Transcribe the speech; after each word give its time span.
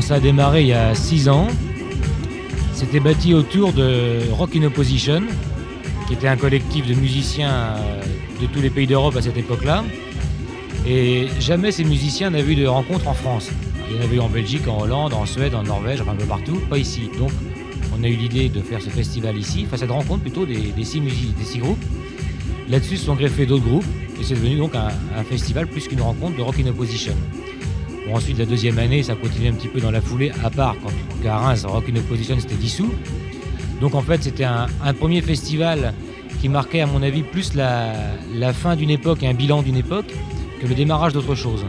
ça 0.00 0.14
a 0.14 0.20
démarré 0.20 0.62
il 0.62 0.68
y 0.68 0.72
a 0.72 0.94
6 0.94 1.28
ans. 1.28 1.48
C'était 2.74 3.00
bâti 3.00 3.34
autour 3.34 3.72
de 3.72 4.20
Rock 4.32 4.56
in 4.56 4.62
Opposition, 4.64 5.22
qui 6.06 6.14
était 6.14 6.28
un 6.28 6.36
collectif 6.36 6.86
de 6.86 6.94
musiciens 6.94 7.50
euh, 7.50 8.02
de 8.40 8.46
tous 8.46 8.60
les 8.60 8.70
pays 8.70 8.86
d'Europe 8.86 9.16
à 9.16 9.22
cette 9.22 9.36
époque-là. 9.36 9.84
Et 10.86 11.28
jamais 11.40 11.72
ces 11.72 11.84
musiciens 11.84 12.30
n'avaient 12.30 12.52
eu 12.52 12.56
de 12.56 12.66
rencontre 12.66 13.08
en 13.08 13.14
France. 13.14 13.50
Il 13.88 13.96
y 13.96 13.98
en 13.98 14.02
avait 14.02 14.16
eu 14.16 14.20
en 14.20 14.28
Belgique, 14.28 14.68
en 14.68 14.80
Hollande, 14.80 15.14
en 15.14 15.26
Suède, 15.26 15.54
en 15.54 15.62
Norvège, 15.62 16.00
enfin 16.00 16.12
un 16.12 16.16
peu 16.16 16.26
partout, 16.26 16.60
pas 16.68 16.78
ici. 16.78 17.08
Donc 17.18 17.30
on 17.98 18.04
a 18.04 18.08
eu 18.08 18.16
l'idée 18.16 18.48
de 18.48 18.60
faire 18.60 18.82
ce 18.82 18.90
festival 18.90 19.36
ici, 19.38 19.64
enfin 19.66 19.76
cette 19.76 19.90
rencontre 19.90 20.22
plutôt 20.22 20.44
des, 20.44 20.72
six, 20.84 21.00
des 21.00 21.44
six 21.44 21.58
groupes. 21.58 21.82
Là-dessus 22.68 22.96
se 22.96 23.06
sont 23.06 23.14
greffés 23.14 23.46
d'autres 23.46 23.64
groupes 23.64 23.86
et 24.20 24.24
c'est 24.24 24.34
devenu 24.34 24.56
donc 24.56 24.74
un, 24.74 24.90
festival 25.24 25.66
plus 25.66 25.88
qu'une 25.88 26.00
rencontre 26.00 26.36
de 26.36 26.42
Rock 26.42 26.56
in 26.60 26.66
Opposition. 26.68 27.14
Ensuite, 28.14 28.38
la 28.38 28.46
deuxième 28.46 28.78
année, 28.78 29.02
ça 29.02 29.14
continue 29.14 29.48
un 29.48 29.52
petit 29.52 29.68
peu 29.68 29.80
dans 29.80 29.90
la 29.90 30.00
foulée, 30.00 30.32
à 30.44 30.50
part 30.50 30.76
quand 30.82 31.28
à 31.28 31.38
Reims, 31.38 31.64
Rock 31.64 31.84
in 31.92 31.96
Opposition 31.96 32.38
s'était 32.38 32.54
dissous. 32.54 32.92
Donc 33.80 33.94
en 33.94 34.02
fait, 34.02 34.22
c'était 34.22 34.44
un, 34.44 34.68
premier 34.98 35.20
festival 35.20 35.92
qui 36.40 36.48
marquait, 36.48 36.80
à 36.80 36.86
mon 36.86 37.02
avis, 37.02 37.22
plus 37.22 37.54
la, 37.54 37.92
la 38.34 38.52
fin 38.52 38.76
d'une 38.76 38.90
époque 38.90 39.22
et 39.22 39.26
un 39.26 39.34
bilan 39.34 39.62
d'une 39.62 39.76
époque 39.76 40.12
que 40.60 40.66
le 40.66 40.74
démarrage 40.74 41.12
d'autre 41.12 41.34
chose. 41.34 41.64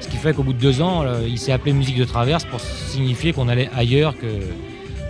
Ce 0.00 0.08
qui 0.08 0.16
fait 0.16 0.34
qu'au 0.34 0.42
bout 0.42 0.52
de 0.52 0.58
deux 0.58 0.80
ans, 0.82 1.02
euh, 1.02 1.26
il 1.26 1.38
s'est 1.38 1.52
appelé 1.52 1.72
Musique 1.72 1.98
de 1.98 2.04
Traverse 2.04 2.44
pour 2.44 2.60
signifier 2.60 3.32
qu'on 3.32 3.48
allait 3.48 3.70
ailleurs 3.74 4.16
que 4.16 4.26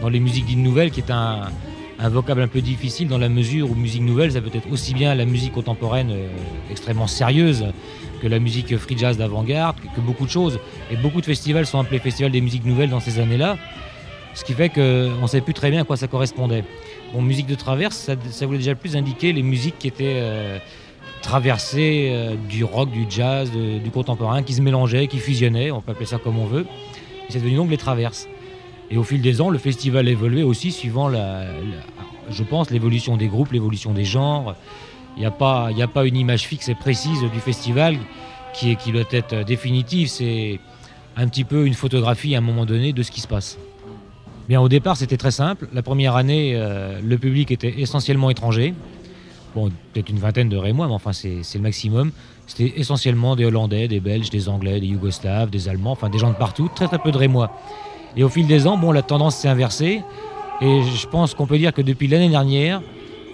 dans 0.01 0.09
les 0.09 0.21
musiques 0.21 0.47
dites 0.47 0.59
nouvelles, 0.59 0.91
qui 0.91 1.01
est 1.01 1.11
un, 1.11 1.43
vocable 2.09 2.43
un 2.43 2.49
peu 2.49 2.61
difficile 2.61 3.09
dans 3.09 3.19
la 3.19 3.29
mesure 3.29 3.71
où 3.71 3.75
musique 3.75 4.03
nouvelle, 4.03 4.33
ça 4.33 4.41
peut 4.41 4.51
être 4.53 4.71
aussi 4.71 4.95
bien 4.95 5.15
la 5.15 5.25
musique 5.25 5.53
contemporaine 5.53 6.11
euh, 6.11 6.29
extrêmement 6.71 7.07
sérieuse 7.07 7.67
que 8.21 8.27
la 8.29 8.39
musique 8.39 8.77
free 8.77 8.97
jazz 8.97 9.19
d'avant-garde, 9.19 9.77
que, 9.95 10.01
beaucoup 10.01 10.27
de 10.27 10.31
choses. 10.31 10.59
Et 10.91 10.97
beaucoup 10.97 11.21
de 11.21 11.27
festivals 11.27 11.67
sont 11.67 11.79
appelés 11.79 11.99
festivals 11.99 12.33
des 12.33 12.41
musiques 12.41 12.65
nouvelles 12.65 12.91
dans 12.91 13.01
ces 13.01 13.19
années-là, 13.19 13.57
ce 14.35 14.45
qui 14.45 14.53
fait 14.55 14.69
qu'on 14.69 15.23
ne 15.23 15.27
savait 15.27 15.43
plus 15.43 15.55
très 15.55 15.71
bien 15.71 15.83
à 15.83 15.85
quoi 15.85 15.97
ça 15.97 16.09
correspondait. 16.09 16.65
Bon, 17.13 17.23
musique 17.23 17.47
de 17.47 17.55
traverse, 17.55 18.11
ça, 18.31 18.47
voulait 18.47 18.59
déjà 18.59 18.75
plus 18.75 18.97
indiquer 18.97 19.33
les 19.33 19.43
musiques 19.43 19.79
qui 19.79 19.89
étaient 19.89 20.17
euh, 20.17 20.59
traversées 21.21 22.11
euh, 22.13 22.35
du 22.49 22.65
rock, 22.65 22.91
du 22.91 23.07
jazz, 23.09 23.51
du 23.51 23.91
contemporain, 23.91 24.43
qui 24.43 24.55
se 24.55 24.63
mélangeaient, 24.63 25.09
qui 25.09 25.19
fusionnaient, 25.19 25.71
on 25.71 25.81
peut 25.81 25.93
appeler 25.93 26.07
ça 26.07 26.19
comme 26.19 26.39
on 26.39 26.47
veut. 26.47 26.67
Et 27.29 27.33
c'est 27.33 27.39
devenu 27.39 27.57
donc 27.57 27.71
les 27.71 27.77
traverses. 27.77 28.29
Et 28.91 28.97
au 28.97 29.05
fil 29.05 29.23
des 29.23 29.41
ans, 29.41 29.49
le 29.51 29.59
festival 29.59 30.07
a 30.07 30.11
évolué 30.11 30.43
aussi 30.43 30.71
suivant, 30.71 31.09
la, 31.09 31.47
je 32.31 32.43
pense, 32.43 32.71
l'évolution 32.71 33.17
des 33.17 33.29
groupes, 33.29 33.53
l'évolution 33.53 33.93
des 33.93 34.05
genres. 34.05 34.55
Il 35.17 35.21
n'y 35.21 35.27
a, 35.27 35.31
pas, 35.31 35.69
a 35.69 35.87
pas 35.89 36.07
une 36.07 36.17
image 36.17 36.43
fixe 36.43 36.69
et 36.69 36.75
précise 36.75 37.21
du 37.33 37.41
festival 37.41 37.97
qui, 38.55 38.73
est, 38.73 38.77
qui 38.77 38.93
doit 38.93 39.03
être 39.11 39.45
définitive. 39.45 40.09
C'est 40.09 40.61
un 41.17 41.29
petit 41.29 41.45
peu 41.45 41.67
une 41.67 41.75
photographie 41.75 42.35
à 42.35 42.39
un 42.39 42.43
moment 42.43 42.67
donné 42.67 42.93
de 42.93 43.03
ce 43.03 43.11
qui 43.11 43.21
se 43.21 43.29
passe. 43.29 43.59
Bien, 44.49 44.61
au 44.61 44.69
départ, 44.69 44.97
c'était 44.97 45.17
très 45.17 45.31
simple. 45.31 45.69
La 45.73 45.83
première 45.83 46.17
année, 46.17 46.53
euh, 46.55 47.01
le 47.03 47.17
public 47.17 47.51
était 47.51 47.81
essentiellement 47.81 48.29
étranger. 48.31 48.75
Bon, 49.55 49.71
peut-être 49.93 50.09
une 50.09 50.19
vingtaine 50.19 50.49
de 50.49 50.57
Rémois, 50.57 50.89
mais 50.89 50.95
enfin, 50.95 51.13
c'est 51.13 51.43
le 51.55 51.61
maximum. 51.61 52.11
C'était 52.47 52.73
essentiellement 52.77 53.37
des 53.37 53.45
Hollandais, 53.45 53.87
des 53.87 54.01
Belges, 54.01 54.31
des 54.31 54.49
Anglais, 54.49 54.81
des 54.81 54.87
Yougoslaves, 54.87 55.51
des 55.51 55.69
Allemands, 55.69 55.93
enfin 55.93 56.09
des 56.09 56.19
gens 56.19 56.31
de 56.31 56.37
partout, 56.37 56.71
très 56.75 56.89
très 56.89 56.99
peu 56.99 57.13
de 57.13 57.19
Rémois. 57.19 57.51
Et 58.17 58.25
au 58.25 58.29
fil 58.29 58.47
des 58.47 58.67
ans, 58.67 58.93
la 58.93 59.03
tendance 59.03 59.37
s'est 59.37 59.49
inversée. 59.49 60.03
Et 60.61 60.83
je 60.83 61.07
pense 61.07 61.35
qu'on 61.35 61.47
peut 61.47 61.59
dire 61.59 61.73
que 61.73 61.83
depuis 61.83 62.09
l'année 62.09 62.29
dernière, 62.29 62.83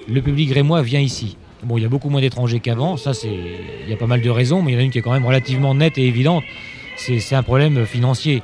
le 0.09 0.22
public 0.22 0.53
rémois 0.53 0.83
vient 0.83 1.00
ici. 1.00 1.37
Bon, 1.62 1.77
il 1.77 1.83
y 1.83 1.87
a 1.87 1.89
beaucoup 1.89 2.09
moins 2.09 2.21
d'étrangers 2.21 2.61
qu'avant, 2.61 2.97
ça 2.97 3.12
c'est, 3.12 3.37
il 3.84 3.91
y 3.91 3.93
a 3.93 3.97
pas 3.97 4.06
mal 4.06 4.22
de 4.22 4.31
raisons, 4.31 4.62
mais 4.62 4.72
il 4.72 4.75
y 4.75 4.77
en 4.77 4.81
a 4.81 4.84
une 4.84 4.91
qui 4.91 4.99
est 4.99 5.03
quand 5.03 5.12
même 5.12 5.27
relativement 5.27 5.75
nette 5.75 5.99
et 5.99 6.06
évidente. 6.06 6.44
C'est 6.97 7.34
un 7.34 7.43
problème 7.43 7.84
financier. 7.84 8.43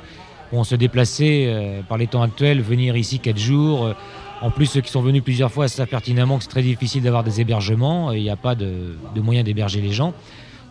On 0.51 0.63
se 0.63 0.75
déplacer 0.75 1.45
euh, 1.47 1.81
par 1.81 1.97
les 1.97 2.07
temps 2.07 2.21
actuels, 2.21 2.61
venir 2.61 2.95
ici 2.95 3.19
quatre 3.19 3.39
jours. 3.39 3.85
Euh, 3.85 3.93
en 4.41 4.51
plus, 4.51 4.67
ceux 4.67 4.81
qui 4.81 4.91
sont 4.91 5.01
venus 5.01 5.23
plusieurs 5.23 5.51
fois 5.51 5.67
savent 5.67 5.87
pertinemment 5.87 6.37
que 6.37 6.43
c'est 6.43 6.49
très 6.49 6.61
difficile 6.61 7.01
d'avoir 7.03 7.23
des 7.23 7.41
hébergements. 7.41 8.11
Il 8.11 8.21
n'y 8.21 8.29
a 8.29 8.35
pas 8.35 8.53
de, 8.53 8.95
de 9.15 9.21
moyen 9.21 9.43
d'héberger 9.43 9.81
les 9.81 9.91
gens. 9.91 10.13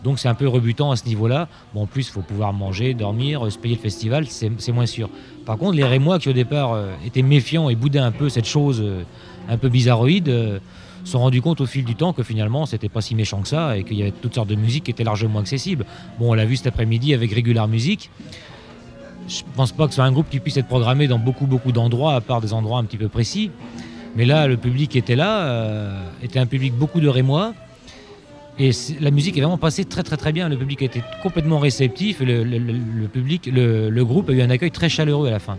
Donc 0.05 0.19
c'est 0.19 0.27
un 0.27 0.35
peu 0.35 0.47
rebutant 0.47 0.91
à 0.91 0.95
ce 0.95 1.07
niveau-là. 1.07 1.47
Bon, 1.73 1.81
en 1.81 1.85
plus, 1.87 2.07
il 2.07 2.11
faut 2.11 2.21
pouvoir 2.21 2.53
manger, 2.53 2.93
dormir, 2.93 3.51
se 3.51 3.57
payer 3.57 3.73
le 3.73 3.81
festival, 3.81 4.27
c'est 4.27 4.71
moins 4.71 4.85
sûr. 4.85 5.09
Par 5.47 5.57
contre, 5.57 5.75
les 5.75 5.83
Rémois 5.83 6.19
qui 6.19 6.29
au 6.29 6.33
départ 6.33 6.73
euh, 6.73 6.93
étaient 7.03 7.23
méfiants 7.23 7.69
et 7.69 7.75
boudaient 7.75 7.97
un 7.97 8.11
peu 8.11 8.29
cette 8.29 8.45
chose 8.45 8.81
euh, 8.85 9.01
un 9.49 9.57
peu 9.57 9.67
bizarroïde, 9.67 10.29
euh, 10.29 10.59
sont 11.05 11.19
rendus 11.19 11.41
compte 11.41 11.59
au 11.59 11.65
fil 11.65 11.83
du 11.83 11.95
temps 11.95 12.13
que 12.13 12.21
finalement 12.21 12.67
c'était 12.67 12.89
pas 12.89 13.01
si 13.01 13.15
méchant 13.15 13.41
que 13.41 13.47
ça 13.47 13.77
et 13.77 13.83
qu'il 13.83 13.97
y 13.97 14.03
avait 14.03 14.11
toutes 14.11 14.35
sortes 14.35 14.47
de 14.47 14.55
musiques 14.55 14.83
qui 14.83 14.91
étaient 14.91 15.03
largement 15.03 15.39
accessibles. 15.39 15.85
Bon, 16.19 16.31
on 16.31 16.33
l'a 16.35 16.45
vu 16.45 16.55
cet 16.55 16.67
après-midi 16.67 17.15
avec 17.15 17.33
Regular 17.33 17.67
Music. 17.67 18.11
Je 19.27 19.41
pense 19.55 19.71
pas 19.71 19.85
que 19.85 19.91
ce 19.91 19.95
soit 19.95 20.05
un 20.05 20.11
groupe 20.11 20.29
qui 20.29 20.39
puisse 20.39 20.57
être 20.57 20.67
programmé 20.67 21.07
dans 21.07 21.19
beaucoup 21.19 21.47
beaucoup 21.47 21.71
d'endroits, 21.71 22.13
à 22.13 22.21
part 22.21 22.41
des 22.41 22.53
endroits 22.53 22.77
un 22.77 22.83
petit 22.83 22.97
peu 22.97 23.07
précis. 23.07 23.49
Mais 24.15 24.25
là, 24.25 24.47
le 24.47 24.55
public 24.55 24.95
était 24.95 25.15
là 25.15 25.99
était 26.21 26.39
un 26.39 26.45
public 26.45 26.73
beaucoup 26.75 26.99
de 26.99 27.07
Rémois 27.07 27.53
et 28.57 28.71
la 29.01 29.11
musique 29.11 29.37
est 29.37 29.41
vraiment 29.41 29.57
passée 29.57 29.85
très 29.85 30.03
très 30.03 30.17
très 30.17 30.31
bien. 30.31 30.47
Le 30.47 30.57
public 30.57 30.81
été 30.81 31.03
complètement 31.21 31.59
réceptif. 31.59 32.21
Le, 32.21 32.43
le 32.43 33.07
public, 33.07 33.49
le 33.51 34.03
groupe 34.03 34.29
a 34.29 34.33
eu 34.33 34.41
un 34.41 34.49
accueil 34.49 34.71
très 34.71 34.89
chaleureux 34.89 35.27
à 35.27 35.31
la 35.31 35.39
fin. 35.39 35.57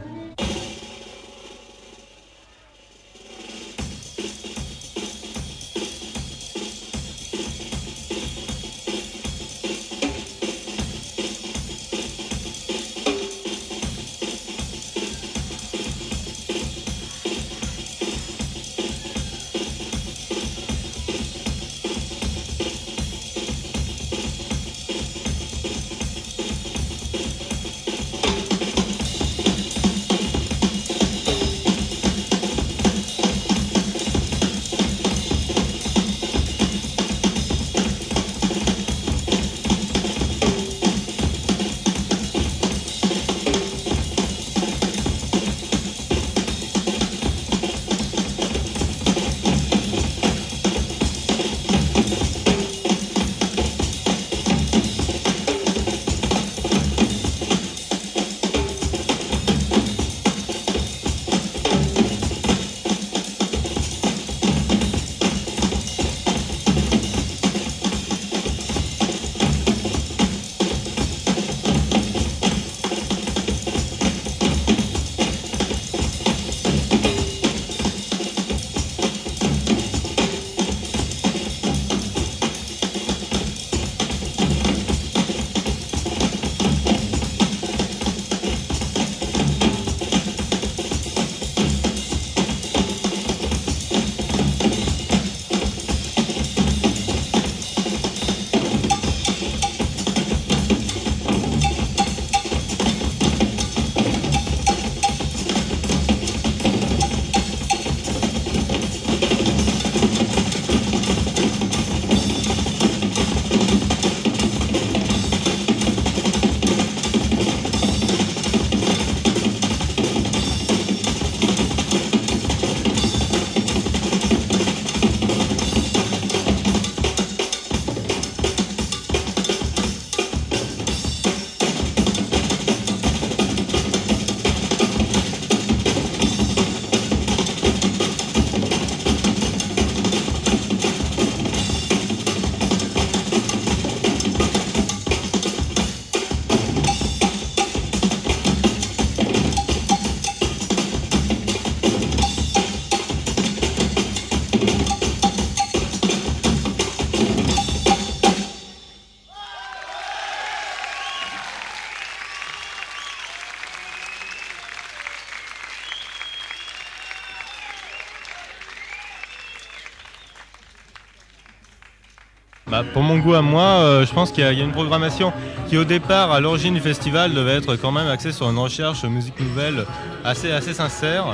Pour 172.96 173.02
mon 173.02 173.18
goût 173.18 173.34
à 173.34 173.42
moi, 173.42 174.04
je 174.06 174.10
pense 174.14 174.32
qu'il 174.32 174.42
y, 174.42 174.46
a 174.46 174.52
une 174.52 174.72
programmation 174.72 175.30
qui 175.68 175.76
au 175.76 175.84
départ, 175.84 176.32
à 176.32 176.40
l'origine 176.40 176.72
du 176.72 176.80
festival, 176.80 177.34
devait 177.34 177.56
être 177.56 177.76
quand 177.76 177.92
même 177.92 178.08
axée 178.08 178.32
sur 178.32 178.48
une 178.48 178.56
recherche 178.56 179.04
musique 179.04 179.38
nouvelle 179.38 179.84
assez, 180.24 180.50
assez 180.50 180.72
sincère. 180.72 181.26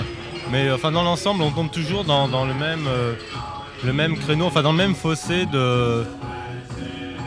Mais 0.50 0.72
enfin 0.72 0.90
dans 0.90 1.04
l'ensemble, 1.04 1.40
on 1.40 1.52
tombe 1.52 1.70
toujours 1.70 2.02
dans, 2.02 2.26
le, 2.44 2.52
même, 2.52 2.88
le 3.84 3.92
même 3.92 4.16
créneau, 4.16 4.46
enfin 4.46 4.62
dans 4.62 4.72
le 4.72 4.78
même 4.78 4.96
fossé 4.96 5.46
de, 5.46 6.04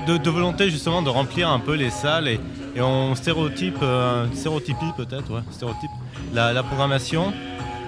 de, 0.05 0.29
volonté 0.29 0.69
justement 0.69 1.01
de 1.01 1.09
remplir 1.09 1.49
un 1.49 1.59
peu 1.59 1.75
les 1.75 1.89
salles 1.89 2.27
et, 2.27 2.39
on 2.81 3.15
stéréotype, 3.15 3.77
euh, 3.81 4.27
stéréotypie 4.33 4.91
peut-être, 4.97 5.41
stéréotype 5.51 5.91
la, 6.33 6.61
programmation 6.61 7.31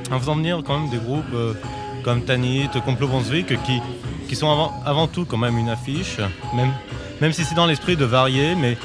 en 0.09 0.17
faisant 0.17 0.37
venir 0.37 0.61
quand 0.65 0.79
même 0.79 0.89
des 0.89 0.97
groupes 0.97 1.25
euh, 1.33 1.51
comme 2.05 2.21
Tanit, 2.21 2.69
Complot 2.85 3.09
Brunswick 3.09 3.47
qui, 3.63 3.81
qui 4.27 4.35
sont 4.35 4.71
avant, 4.85 5.07
tout 5.07 5.25
quand 5.25 5.37
même 5.37 5.57
une 5.57 5.69
affiche, 5.69 6.17
même, 6.55 6.71
même 7.21 7.33
si 7.33 7.43
c'est 7.43 7.55
dans 7.55 7.65
l'esprit 7.65 7.95
de 7.95 8.05
varier, 8.05 8.55
mais 8.55 8.77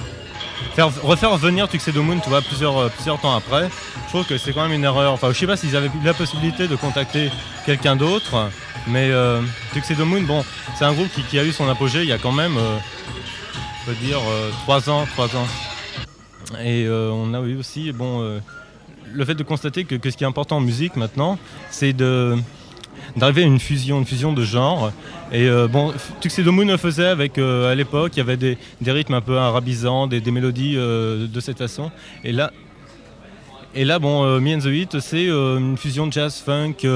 faire, 0.74 0.90
refaire 1.02 1.36
venir 1.36 1.68
Tuxedo 1.68 2.02
Moon, 2.02 2.18
tu 2.20 2.28
vois, 2.28 2.40
plusieurs, 2.40 2.76
euh, 2.78 2.88
plusieurs 2.88 3.20
temps 3.20 3.34
après, 3.34 3.68
je 4.04 4.08
trouve 4.08 4.26
que 4.26 4.38
c'est 4.38 4.52
quand 4.52 4.62
même 4.62 4.72
une 4.72 4.84
erreur. 4.84 5.12
Enfin, 5.12 5.32
je 5.32 5.38
sais 5.38 5.46
pas 5.46 5.56
s'ils 5.56 5.76
avaient 5.76 5.90
la 6.04 6.14
possibilité 6.14 6.68
de 6.68 6.76
contacter 6.76 7.30
quelqu'un 7.66 7.96
d'autre, 7.96 8.50
mais 8.86 9.10
euh, 9.10 9.42
Tuxedo 9.72 10.04
Moon, 10.04 10.22
bon, 10.22 10.44
c'est 10.76 10.84
un 10.84 10.92
groupe 10.92 11.08
qui, 11.28 11.38
a 11.38 11.44
eu 11.44 11.52
son 11.52 11.68
apogée 11.68 12.02
il 12.02 12.08
y 12.08 12.12
a 12.12 12.18
quand 12.18 12.32
même, 12.32 12.56
on 12.56 13.86
peut 13.86 13.96
dire, 13.96 14.20
trois 14.62 14.88
ans, 14.88 15.02
ans. 15.18 16.58
Et 16.62 16.86
on 16.88 17.34
a 17.34 17.40
eu 17.40 17.56
aussi, 17.56 17.92
bon, 17.92 18.40
le 19.12 19.24
fait 19.24 19.34
de 19.34 19.42
constater 19.42 19.84
que, 19.84 20.10
ce 20.10 20.16
qui 20.16 20.24
est 20.24 20.26
important 20.26 20.56
en 20.56 20.60
musique 20.60 20.96
maintenant, 20.96 21.38
c'est 21.70 21.92
de 21.92 22.36
d'arriver 23.16 23.42
à 23.42 23.46
une 23.46 23.60
fusion, 23.60 23.98
une 23.98 24.06
fusion 24.06 24.32
de 24.32 24.42
genres. 24.42 24.92
Et 25.32 25.48
euh, 25.48 25.68
bon, 25.68 25.92
Tuxedo 26.20 26.52
Moon 26.52 26.66
le 26.66 26.76
faisait 26.76 27.06
avec, 27.06 27.38
euh, 27.38 27.70
à 27.70 27.74
l'époque, 27.74 28.12
il 28.14 28.18
y 28.18 28.20
avait 28.20 28.36
des, 28.36 28.56
rythmes 28.86 29.14
un 29.14 29.20
peu 29.20 29.38
arabisants, 29.38 30.06
des, 30.06 30.20
mélodies 30.30 30.74
euh, 30.76 31.26
de 31.26 31.40
cette 31.40 31.58
façon. 31.58 31.90
Et 32.24 32.32
là, 32.32 32.52
et 33.74 33.84
là 33.84 33.98
bon, 33.98 34.40
Me 34.40 34.54
and 34.54 34.60
the 34.60 34.66
Heat, 34.66 35.00
c'est 35.00 35.26
une 35.26 35.76
fusion 35.78 36.06
de 36.06 36.12
jazz 36.12 36.42
funk 36.44 36.86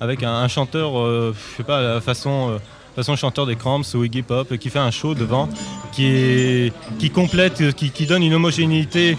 avec 0.00 0.22
un, 0.22 0.48
chanteur, 0.48 0.92
je 0.94 1.56
sais 1.56 1.62
pas, 1.62 1.82
la 1.82 2.00
façon 2.00 2.58
façon 2.96 3.16
chanteur 3.16 3.46
des 3.46 3.56
Cramps 3.56 3.94
ou 3.94 4.04
Iggy 4.04 4.22
Pop, 4.22 4.56
qui 4.58 4.68
fait 4.68 4.78
un 4.78 4.90
show 4.90 5.14
devant, 5.14 5.48
qui, 5.92 6.72
qui 6.98 7.10
complète, 7.10 7.74
qui, 7.74 7.90
qui 7.90 8.06
donne 8.06 8.22
une 8.22 8.34
homogénéité 8.34 9.16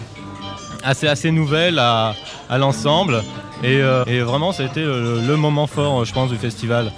assez, 0.83 1.07
assez 1.07 1.31
nouvelle 1.31 1.80
à, 1.80 2.15
l'ensemble. 2.57 3.24
Et, 3.63 3.81
euh, 3.81 4.03
et, 4.06 4.19
vraiment, 4.21 4.51
ça 4.51 4.63
a 4.63 4.65
été 4.65 4.83
le, 4.83 5.35
moment 5.38 5.68
fort, 5.68 6.06
je 6.06 6.13
pense, 6.13 6.30
du 6.30 6.38
festival. 6.38 6.91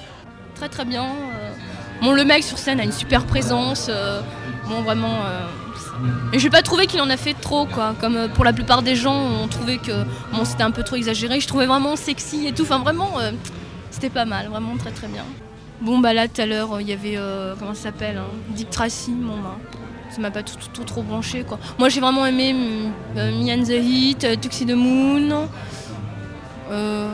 Très 0.55 0.69
très 0.69 0.85
bien. 0.85 1.03
Euh. 1.03 1.51
Bon, 2.01 2.13
le 2.13 2.25
mec 2.25 2.43
sur 2.43 2.57
scène 2.57 2.79
a 2.79 2.83
une 2.83 2.91
super 2.91 3.25
présence. 3.25 3.87
Euh. 3.89 4.21
bon, 4.67 4.81
vraiment. 4.81 5.19
Et 6.33 6.49
pas 6.49 6.61
trouvé 6.61 6.87
qu'il 6.87 7.01
en 7.01 7.09
a 7.09 7.17
fait 7.17 7.33
trop, 7.33 7.65
quoi. 7.65 7.95
Comme 8.01 8.27
pour 8.33 8.43
la 8.43 8.51
plupart 8.51 8.81
des 8.81 8.95
gens, 8.95 9.15
on 9.15 9.47
trouvait 9.47 9.77
que 9.77 9.91
c'était 10.43 10.63
un 10.63 10.71
peu 10.71 10.83
trop 10.83 10.97
exagéré. 10.97 11.39
Je 11.39 11.47
trouvais 11.47 11.67
vraiment 11.67 11.95
sexy 11.95 12.47
et 12.47 12.53
tout. 12.53 12.63
Enfin, 12.63 12.79
vraiment, 12.79 13.13
c'était 13.91 14.09
pas 14.09 14.25
mal, 14.25 14.47
vraiment 14.47 14.75
très 14.77 14.91
très 14.91 15.07
bien. 15.07 15.23
Bon, 15.81 15.99
bah 15.99 16.13
là, 16.13 16.27
tout 16.27 16.41
à 16.41 16.45
l'heure, 16.45 16.81
il 16.81 16.87
y 16.87 16.93
avait. 16.93 17.17
comment 17.59 17.73
ça 17.73 17.83
s'appelle 17.83 18.17
hein, 18.17 18.63
Tracy. 18.71 19.11
Bon, 19.11 19.37
bah, 19.37 19.57
ça 20.15 20.21
m'a 20.21 20.31
pas 20.31 20.43
tout, 20.43 20.83
trop 20.85 21.03
branché 21.03 21.43
quoi. 21.43 21.59
Moi 21.77 21.89
j'ai 21.89 21.99
vraiment 21.99 22.25
aimé 22.25 22.55
euh, 23.17 23.31
Me 23.31 23.51
and 23.51 23.63
the 23.63 23.71
Heat, 23.71 24.23
euh, 24.23 24.35
Tuxedo 24.37 24.77
Moon. 24.77 25.49
Euh, 26.71 27.13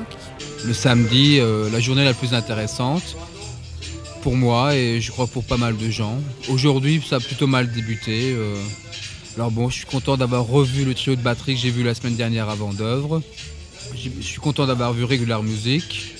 le 0.65 0.73
samedi, 0.73 1.39
la 1.39 1.79
journée 1.79 2.05
la 2.05 2.13
plus 2.13 2.33
intéressante 2.35 3.17
pour 4.21 4.35
moi 4.35 4.75
et 4.75 5.01
je 5.01 5.11
crois 5.11 5.25
pour 5.25 5.43
pas 5.43 5.57
mal 5.57 5.75
de 5.75 5.89
gens. 5.89 6.15
Aujourd'hui 6.47 7.01
ça 7.07 7.15
a 7.15 7.19
plutôt 7.19 7.47
mal 7.47 7.71
débuté. 7.71 8.35
alors 9.35 9.49
bon, 9.49 9.69
je 9.69 9.77
suis 9.77 9.87
content 9.87 10.15
d'avoir 10.15 10.45
revu 10.45 10.85
le 10.85 10.93
trio 10.93 11.15
de 11.15 11.21
batterie 11.21 11.55
que 11.55 11.59
j'ai 11.59 11.71
vu 11.71 11.83
la 11.83 11.95
semaine 11.95 12.15
dernière 12.15 12.49
avant 12.49 12.71
d'œuvre. 12.71 13.23
Je 13.95 14.21
suis 14.21 14.39
content 14.39 14.67
d'avoir 14.67 14.93
vu 14.93 15.03
Regular 15.03 15.41
Music. 15.41 16.13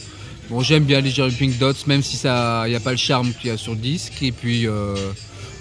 Bon, 0.49 0.61
j'aime 0.61 0.83
bien 0.83 0.99
les 0.99 1.11
Pink 1.11 1.57
Dots, 1.59 1.85
même 1.85 2.01
si 2.01 2.17
ça, 2.17 2.65
n'y 2.67 2.75
a 2.75 2.79
pas 2.79 2.91
le 2.91 2.97
charme 2.97 3.31
qu'il 3.33 3.51
y 3.51 3.53
a 3.53 3.57
sur 3.57 3.73
le 3.73 3.77
disque. 3.77 4.21
Et 4.21 4.33
puis, 4.33 4.67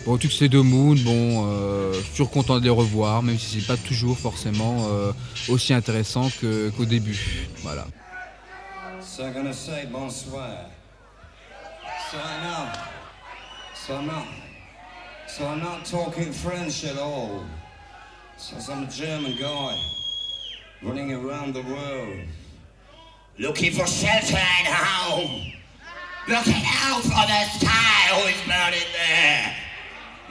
Bon, 0.07 0.17
tous 0.17 0.31
ces 0.31 0.49
deux 0.49 0.63
moons, 0.63 0.95
bon, 0.95 1.47
euh, 1.47 2.01
toujours 2.13 2.31
content 2.31 2.59
de 2.59 2.65
les 2.65 2.71
revoir, 2.71 3.23
même 3.23 3.39
si 3.39 3.61
c'est 3.61 3.67
pas 3.67 3.77
toujours 3.77 4.19
forcément 4.19 4.87
euh, 4.89 5.13
aussi 5.49 5.75
intéressant 5.75 6.31
qu'au 6.41 6.85
début. 6.85 7.47
Voilà. 7.63 7.87
I'm 9.23 9.35
gonna 9.35 9.53
say 9.53 9.87
bonsoir. 9.87 10.71
So 12.11 12.17
I 12.17 12.41
know. 12.43 12.73
So 13.75 13.95
I'm 13.95 14.07
not. 14.07 14.25
So 15.29 15.47
I'm 15.47 15.61
not 15.61 15.85
talking 15.85 16.33
French 16.33 16.85
at 16.85 16.99
all. 16.99 17.45
So 18.39 18.57
I'm 18.73 18.85
a 18.85 18.87
German 18.87 19.37
guy 19.39 19.77
running 20.83 21.13
around 21.13 21.53
the 21.53 21.63
world, 21.63 22.25
looking 23.39 23.73
for 23.73 23.87
shelter 23.87 24.39
and 24.39 24.69
home, 24.69 25.53
looking 26.27 26.65
out 26.83 27.03
for 27.03 27.27
the 27.27 27.45
sky 27.59 28.15
who 28.15 28.27
is 28.29 28.41
burning 28.47 28.89
there. 28.95 29.60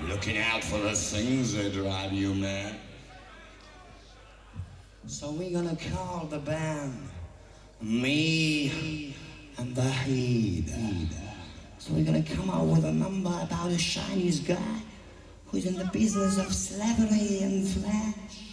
Looking 0.08 0.38
out 0.38 0.63
for 0.63 0.77
the 0.79 0.94
things 0.94 1.53
that 1.56 1.74
drive 1.74 2.13
you 2.13 2.34
mad. 2.34 2.75
So 5.08 5.32
we're 5.32 5.51
gonna 5.51 5.77
call 5.91 6.27
the 6.27 6.39
band 6.39 7.10
Me 7.82 9.15
and 9.58 9.75
the 9.75 9.89
Heat. 9.89 10.70
So 11.79 11.94
we're 11.94 12.06
gonna 12.06 12.24
come 12.24 12.50
out 12.50 12.65
with 12.65 12.86
a 12.86 12.91
number 12.91 13.29
about 13.29 13.72
a 13.72 13.77
Chinese 13.77 14.39
guy 14.39 14.82
who's 15.48 15.65
in 15.65 15.75
the 15.75 15.86
business 15.86 16.38
of 16.38 16.53
slavery 16.53 17.39
and 17.41 17.68
flesh. 17.68 18.49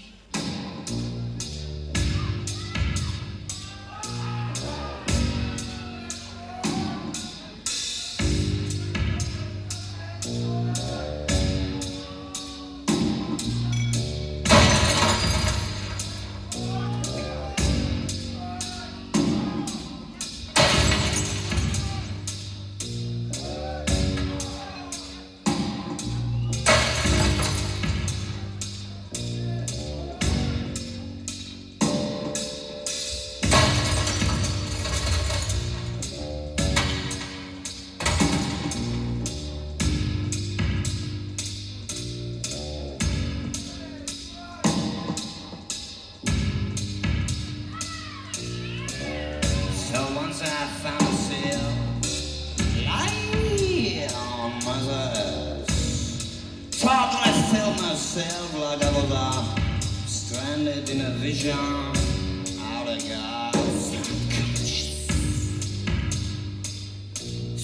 myself 58.17 58.55
like 58.55 58.83
I 58.83 58.91
was 58.93 60.11
stranded 60.11 60.89
in 60.89 61.03
a 61.03 61.11
vision 61.21 61.51
out 61.53 62.89
of 62.89 62.99
God's 63.07 63.95
unconscious. 63.95 65.07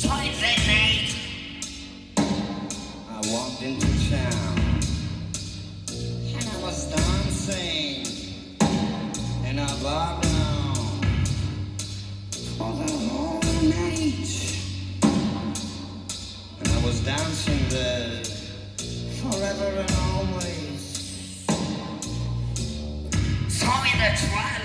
Toilet 0.03 0.59
night! 0.67 1.17
I 3.09 3.21
walked 3.33 3.63
into 3.63 3.87
town 4.11 4.59
and 5.89 6.45
I 6.45 6.63
was 6.63 6.85
dancing 6.85 8.07
in 9.49 9.59
a 9.59 9.75
bar 9.83 10.21
down 10.21 10.75
for 12.59 12.73
the 12.77 12.93
whole 13.09 13.41
night 13.63 14.29
and 16.61 16.69
I 16.69 16.85
was 16.85 17.01
dancing 17.01 17.69
there. 17.71 18.22
That's 24.23 24.35
why 24.35 24.62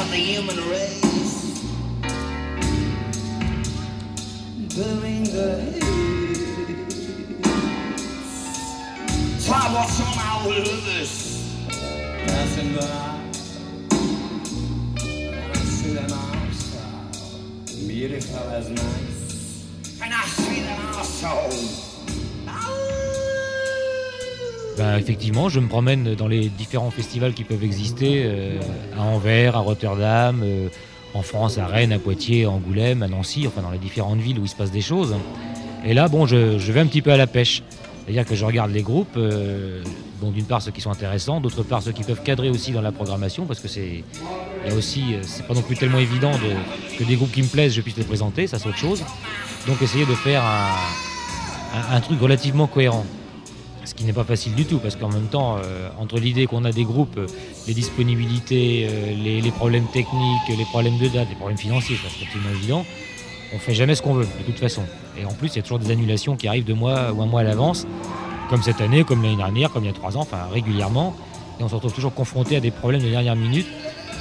about 0.00 0.10
the 0.12 0.16
human 0.16 0.56
race. 0.70 1.60
burning 4.74 5.24
the 5.24 5.60
haze. 5.60 6.38
I 9.50 9.72
what's 9.74 10.00
on 10.00 10.18
our 10.18 10.48
rivers. 10.48 11.12
Passing 12.26 12.70
by. 12.76 13.20
I 15.00 15.54
see 15.64 15.92
them 15.92 16.12
outside. 16.12 17.88
Beautiful 17.88 18.48
as 18.50 18.70
nice. 18.70 19.66
And 20.02 20.14
I 20.14 20.24
see 20.24 20.60
them 20.62 20.80
outside. 20.80 21.89
Ben, 24.80 24.96
effectivement, 24.96 25.50
je 25.50 25.60
me 25.60 25.68
promène 25.68 26.14
dans 26.14 26.26
les 26.26 26.48
différents 26.48 26.90
festivals 26.90 27.34
qui 27.34 27.44
peuvent 27.44 27.62
exister, 27.62 28.22
euh, 28.24 28.58
à 28.98 29.02
Anvers, 29.02 29.54
à 29.54 29.58
Rotterdam, 29.58 30.40
euh, 30.42 30.68
en 31.12 31.20
France, 31.20 31.58
à 31.58 31.66
Rennes, 31.66 31.92
à 31.92 31.98
Poitiers, 31.98 32.46
à 32.46 32.50
Angoulême, 32.50 33.02
à 33.02 33.08
Nancy, 33.08 33.46
enfin 33.46 33.60
dans 33.60 33.70
les 33.70 33.78
différentes 33.78 34.20
villes 34.20 34.38
où 34.38 34.44
il 34.44 34.48
se 34.48 34.56
passe 34.56 34.70
des 34.70 34.80
choses. 34.80 35.14
Et 35.84 35.92
là, 35.92 36.08
bon, 36.08 36.24
je, 36.24 36.56
vais 36.72 36.80
un 36.80 36.86
petit 36.86 37.02
peu 37.02 37.12
à 37.12 37.18
la 37.18 37.26
pêche. 37.26 37.62
C'est-à-dire 38.02 38.24
que 38.24 38.34
je 38.34 38.42
regarde 38.42 38.70
les 38.70 38.80
groupes, 38.80 39.18
euh, 39.18 39.82
d'une 40.22 40.46
part 40.46 40.62
ceux 40.62 40.70
qui 40.70 40.80
sont 40.80 40.90
intéressants, 40.90 41.42
d'autre 41.42 41.62
part 41.62 41.82
ceux 41.82 41.92
qui 41.92 42.02
peuvent 42.02 42.22
cadrer 42.22 42.48
aussi 42.48 42.72
dans 42.72 42.80
la 42.80 42.90
programmation, 42.90 43.44
parce 43.44 43.60
que 43.60 43.68
c'est, 43.68 44.02
a 44.66 44.72
aussi, 44.72 45.14
c'est 45.20 45.46
pas 45.46 45.52
non 45.52 45.60
plus 45.62 45.76
tellement 45.76 45.98
évident 45.98 46.32
de- 46.32 46.96
que 46.96 47.04
des 47.04 47.16
groupes 47.16 47.32
qui 47.32 47.42
me 47.42 47.48
plaisent, 47.48 47.74
je 47.74 47.82
puisse 47.82 47.98
les 47.98 48.04
présenter, 48.04 48.46
ça 48.46 48.58
c'est 48.58 48.70
autre 48.70 48.78
chose. 48.78 49.04
Donc 49.66 49.82
essayer 49.82 50.06
de 50.06 50.14
faire 50.14 50.42
un 51.92 52.00
truc 52.00 52.18
relativement 52.18 52.66
cohérent. 52.66 53.04
Ce 53.90 53.94
qui 53.96 54.04
n'est 54.04 54.12
pas 54.12 54.22
facile 54.22 54.54
du 54.54 54.66
tout, 54.66 54.78
parce 54.78 54.94
qu'en 54.94 55.08
même 55.08 55.26
temps, 55.26 55.56
euh, 55.58 55.88
entre 55.98 56.20
l'idée 56.20 56.46
qu'on 56.46 56.64
a 56.64 56.70
des 56.70 56.84
groupes, 56.84 57.18
euh, 57.18 57.26
les 57.66 57.74
disponibilités, 57.74 58.86
euh, 58.88 59.14
les, 59.16 59.50
problèmes 59.50 59.86
techniques, 59.92 60.46
les 60.48 60.64
problèmes 60.64 60.96
de 60.98 61.08
date, 61.08 61.28
les 61.28 61.34
problèmes 61.34 61.58
financiers, 61.58 61.96
ça 61.96 62.02
c'est 62.08 62.24
absolument 62.24 62.50
évident, 62.50 62.86
on 63.52 63.58
fait 63.58 63.74
jamais 63.74 63.96
ce 63.96 64.02
qu'on 64.02 64.14
veut, 64.14 64.28
de 64.38 64.44
toute 64.46 64.60
façon. 64.60 64.82
Et 65.18 65.24
en 65.24 65.32
plus, 65.32 65.48
il 65.48 65.56
y 65.56 65.58
a 65.58 65.62
toujours 65.62 65.80
des 65.80 65.90
annulations 65.90 66.36
qui 66.36 66.46
arrivent 66.46 66.62
deux 66.62 66.72
mois 66.72 67.10
ou 67.10 67.20
un 67.20 67.26
mois 67.26 67.40
à 67.40 67.42
l'avance, 67.42 67.84
comme 68.48 68.62
cette 68.62 68.80
année, 68.80 69.02
comme 69.02 69.24
l'année 69.24 69.34
dernière, 69.34 69.72
comme 69.72 69.82
il 69.82 69.88
y 69.88 69.90
a 69.90 69.92
trois 69.92 70.16
ans, 70.16 70.20
enfin 70.20 70.46
régulièrement. 70.52 71.16
Et 71.58 71.64
on 71.64 71.68
se 71.68 71.74
retrouve 71.74 71.92
toujours 71.92 72.14
confronté 72.14 72.54
à 72.54 72.60
des 72.60 72.70
problèmes 72.70 73.02
de 73.02 73.10
dernière 73.10 73.34
minute, 73.34 73.66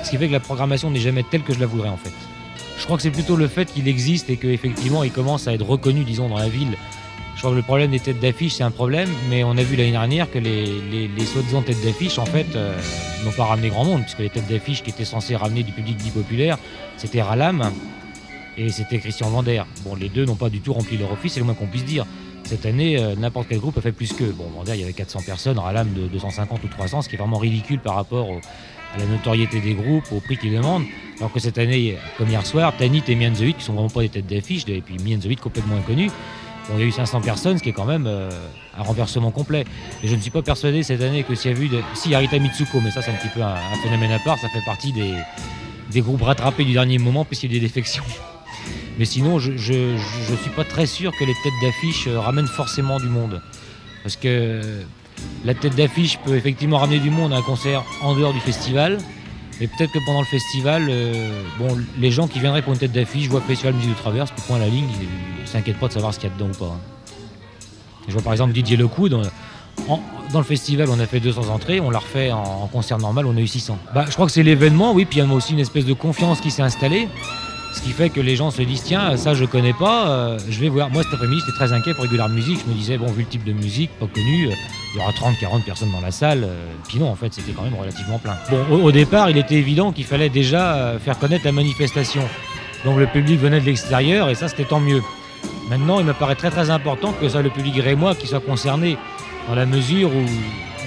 ce 0.03 0.09
qui 0.09 0.17
fait 0.17 0.29
que 0.29 0.33
la 0.33 0.39
programmation 0.39 0.89
n'est 0.89 0.99
jamais 0.99 1.21
telle 1.21 1.43
que 1.43 1.53
je 1.53 1.59
la 1.59 1.67
voudrais 1.67 1.89
en 1.89 1.97
fait. 1.97 2.13
Je 2.79 2.85
crois 2.85 2.97
que 2.97 3.03
c'est 3.03 3.11
plutôt 3.11 3.35
le 3.35 3.47
fait 3.47 3.71
qu'il 3.71 3.87
existe 3.87 4.31
et 4.31 4.37
qu'effectivement 4.37 5.03
il 5.03 5.11
commence 5.11 5.47
à 5.47 5.53
être 5.53 5.67
reconnu, 5.67 6.05
disons, 6.05 6.27
dans 6.27 6.39
la 6.39 6.49
ville. 6.49 6.75
Je 7.39 7.43
crois 7.43 7.51
que 7.51 7.55
le 7.55 7.63
problème 7.63 7.91
des 7.91 8.01
têtes 8.01 8.19
d'affiche, 8.19 8.55
c'est 8.55 8.63
un 8.63 8.69
problème, 8.69 9.07
mais 9.29 9.45
on 9.45 9.51
a 9.51 9.63
vu 9.63 9.77
l'année 9.77 9.93
dernière 9.93 10.29
que 10.29 10.39
les, 10.39 10.81
les, 11.07 11.25
soi-disant 11.25 11.61
têtes 11.61 11.81
d'affiche, 11.81 12.19
en 12.19 12.25
fait, 12.25 12.53
euh, 12.53 12.77
n'ont 13.23 13.31
pas 13.31 13.45
ramené 13.45 13.69
grand 13.69 13.85
monde, 13.85 14.01
puisque 14.01 14.19
les 14.19 14.29
têtes 14.29 14.49
d'affiche 14.49 14.83
qui 14.83 14.89
étaient 14.89 15.05
censées 15.05 15.37
ramener 15.37 15.63
du 15.63 15.71
public 15.71 15.95
dit 15.95 16.11
populaire, 16.11 16.57
c'était 16.97 17.21
Ralam 17.21 17.71
et 18.57 18.67
c'était 18.67 18.99
Christian 18.99 19.29
Vander. 19.29 19.63
Bon, 19.85 19.95
les 19.95 20.09
deux 20.09 20.25
n'ont 20.25 20.35
pas 20.35 20.49
du 20.49 20.59
tout 20.59 20.73
rempli 20.73 20.97
leur 20.97 21.13
office, 21.13 21.31
c'est 21.31 21.39
le 21.39 21.45
moins 21.45 21.53
qu'on 21.53 21.67
puisse 21.67 21.85
dire. 21.85 22.05
Cette 22.43 22.65
année, 22.65 22.97
euh, 22.97 23.15
n'importe 23.15 23.47
quel 23.47 23.59
groupe 23.59 23.77
a 23.77 23.81
fait 23.81 23.93
plus 23.93 24.11
qu'eux. 24.11 24.35
Bon, 24.37 24.49
Vander, 24.53 24.73
il 24.73 24.81
y 24.81 24.83
avait 24.83 24.91
400 24.91 25.21
personnes, 25.25 25.59
Ralam 25.59 25.93
de 25.93 26.07
250 26.07 26.61
ou 26.61 26.67
300, 26.67 27.03
ce 27.03 27.07
qui 27.07 27.15
est 27.15 27.19
vraiment 27.19 27.37
ridicule 27.37 27.79
par 27.79 27.95
rapport 27.95 28.27
à 28.93 28.97
la 28.97 29.05
notoriété 29.05 29.61
des 29.61 29.75
groupes, 29.75 30.11
au 30.11 30.19
prix 30.19 30.35
qu'ils 30.35 30.57
demandent. 30.57 30.83
Alors 31.19 31.31
que 31.31 31.39
cette 31.39 31.57
année, 31.57 31.95
comme 32.17 32.27
hier 32.27 32.45
soir, 32.45 32.75
Tanit 32.75 33.03
et 33.07 33.15
Mian 33.15 33.31
The 33.31 33.55
qui 33.55 33.63
sont 33.63 33.71
vraiment 33.71 33.87
pas 33.87 34.01
des 34.01 34.09
têtes 34.09 34.27
d'affiche, 34.27 34.65
et 34.67 34.81
puis 34.81 34.97
Mian 34.97 35.19
The 35.19 35.39
complètement 35.39 35.77
inconnus, 35.77 36.11
Bon, 36.67 36.75
il 36.75 36.81
y 36.81 36.83
a 36.83 36.87
eu 36.87 36.91
500 36.91 37.21
personnes, 37.21 37.57
ce 37.57 37.63
qui 37.63 37.69
est 37.69 37.73
quand 37.73 37.85
même 37.85 38.05
euh, 38.07 38.29
un 38.77 38.83
renversement 38.83 39.31
complet. 39.31 39.65
Et 40.03 40.07
je 40.07 40.15
ne 40.15 40.21
suis 40.21 40.31
pas 40.31 40.41
persuadé 40.41 40.83
cette 40.83 41.01
année 41.01 41.23
que 41.23 41.35
s'il 41.35 41.51
y 41.51 41.53
a 41.53 41.57
eu 41.57 41.67
de... 41.67 41.79
Si, 41.93 42.13
Arita 42.13 42.37
Mitsuko, 42.39 42.79
mais 42.81 42.91
ça 42.91 43.01
c'est 43.01 43.11
un 43.11 43.15
petit 43.15 43.29
peu 43.29 43.41
un, 43.41 43.55
phénomène 43.83 44.11
à 44.11 44.19
part, 44.19 44.37
ça 44.37 44.49
fait 44.49 44.63
partie 44.65 44.91
des, 44.91 46.01
groupes 46.01 46.21
rattrapés 46.21 46.65
du 46.65 46.73
dernier 46.73 46.97
moment 46.97 47.25
puisqu'il 47.25 47.51
y 47.51 47.55
a 47.55 47.59
des 47.59 47.65
défections. 47.65 48.03
Mais 48.99 49.05
sinon, 49.05 49.39
je 49.39 49.51
ne 49.51 50.37
suis 50.37 50.49
pas 50.55 50.65
très 50.65 50.85
sûr 50.85 51.13
que 51.17 51.23
les 51.23 51.33
têtes 51.41 51.53
d'affiche 51.61 52.07
euh, 52.07 52.19
ramènent 52.19 52.47
forcément 52.47 52.99
du 52.99 53.07
monde. 53.07 53.41
Parce 54.03 54.17
que 54.17 54.27
euh, 54.27 54.83
la 55.45 55.53
tête 55.53 55.75
d'affiche 55.75 56.19
peut 56.19 56.35
effectivement 56.35 56.77
ramener 56.77 56.99
du 56.99 57.09
monde 57.09 57.31
à 57.31 57.37
un 57.37 57.41
concert 57.41 57.85
en 58.01 58.13
dehors 58.13 58.33
du 58.33 58.41
festival. 58.41 58.97
Mais 59.59 59.67
peut-être 59.67 59.91
que 59.91 59.99
pendant 60.05 60.19
le 60.21 60.25
festival, 60.25 60.87
euh, 60.89 61.43
les 61.97 62.11
gens 62.11 62.27
qui 62.27 62.39
viendraient 62.39 62.61
pour 62.61 62.73
une 62.73 62.79
tête 62.79 62.91
d'affiche 62.93 63.27
voient 63.27 63.41
Festival 63.41 63.73
Musique 63.73 63.89
de 63.91 63.95
Traverse, 63.97 64.31
puis 64.31 64.41
point 64.47 64.57
la 64.59 64.67
ligne, 64.67 64.87
ils 65.41 65.47
s'inquiètent 65.47 65.79
pas 65.79 65.87
de 65.89 65.93
savoir 65.93 66.13
ce 66.13 66.19
qu'il 66.19 66.29
y 66.29 66.31
a 66.31 66.35
dedans 66.35 66.49
ou 66.53 66.57
pas. 66.57 66.73
hein. 66.75 66.79
Je 68.07 68.13
vois 68.13 68.21
par 68.21 68.31
exemple 68.33 68.53
Didier 68.53 68.77
Lecoud, 68.77 69.11
dans, 69.11 69.21
en- 69.87 70.01
dans 70.31 70.39
le 70.39 70.45
festival 70.45 70.87
on 70.89 70.99
a 70.99 71.05
fait 71.05 71.19
200 71.19 71.49
entrées, 71.49 71.79
on 71.79 71.89
l'a 71.89 71.99
refait 71.99 72.31
en, 72.31 72.41
en 72.41 72.67
concert 72.67 72.97
normal, 72.97 73.25
on 73.25 73.35
a 73.35 73.39
eu 73.39 73.47
600. 73.47 73.77
Bah, 73.93 74.05
je 74.07 74.13
crois 74.13 74.25
que 74.25 74.31
c'est 74.31 74.43
l'événement, 74.43 74.93
oui, 74.93 75.05
puis 75.05 75.19
il 75.19 75.27
y 75.27 75.29
a 75.29 75.33
aussi 75.33 75.53
une 75.53 75.59
espèce 75.59 75.85
de 75.85 75.93
confiance 75.93 76.39
qui 76.41 76.51
s'est 76.51 76.61
installée. 76.61 77.07
Ce 77.71 77.81
qui 77.81 77.91
fait 77.91 78.09
que 78.09 78.19
les 78.19 78.35
gens 78.35 78.49
se 78.49 78.61
disent 78.61 78.83
tiens 78.83 79.15
ça 79.15 79.33
je 79.33 79.45
connais 79.45 79.73
pas, 79.73 80.09
euh, 80.09 80.39
je 80.49 80.59
vais 80.59 80.69
voir. 80.69 80.89
Moi 80.89 81.03
cet 81.03 81.13
après-midi 81.13 81.41
j'étais 81.45 81.57
très 81.57 81.71
inquiet 81.71 81.93
pour 81.93 82.03
Regular 82.03 82.27
Music, 82.27 82.59
je 82.65 82.69
me 82.69 82.75
disais 82.75 82.97
bon 82.97 83.07
vu 83.07 83.21
le 83.21 83.27
type 83.27 83.43
de 83.43 83.53
musique 83.53 83.91
pas 83.99 84.07
connu, 84.07 84.47
euh, 84.47 84.53
il 84.93 84.99
y 84.99 85.01
aura 85.01 85.11
30-40 85.11 85.63
personnes 85.63 85.91
dans 85.91 86.01
la 86.01 86.11
salle. 86.11 86.43
euh, 86.43 86.71
puis 86.87 86.97
non 86.97 87.09
en 87.09 87.15
fait 87.15 87.33
c'était 87.33 87.51
quand 87.51 87.63
même 87.63 87.75
relativement 87.75 88.17
plein. 88.17 88.35
Bon 88.49 88.83
au, 88.83 88.91
départ 88.91 89.29
il 89.29 89.37
était 89.37 89.55
évident 89.55 89.91
qu'il 89.91 90.05
fallait 90.05 90.29
déjà 90.29 90.97
faire 90.99 91.19
connaître 91.19 91.45
la 91.45 91.51
manifestation. 91.51 92.23
Donc 92.85 92.97
le 92.97 93.07
public 93.07 93.39
venait 93.39 93.59
de 93.59 93.65
l'extérieur 93.65 94.29
et 94.29 94.35
ça 94.35 94.47
c'était 94.47 94.65
tant 94.65 94.79
mieux. 94.79 95.01
Maintenant 95.69 95.99
il 95.99 96.05
me 96.05 96.13
paraît 96.13 96.35
très 96.35 96.49
très 96.49 96.71
important 96.71 97.13
que 97.13 97.29
ça 97.29 97.41
le 97.41 97.51
public 97.51 97.75
rémois 97.77 98.15
qui 98.15 98.25
soit 98.25 98.39
concerné 98.39 98.97
dans 99.47 99.55
la 99.55 99.67
mesure 99.67 100.09
où 100.09 100.25